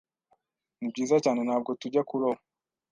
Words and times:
Nibyiza 0.77 1.15
cyane 1.23 1.39
ntabwo 1.47 1.69
tujya 1.81 2.01
kuroba. 2.09 2.41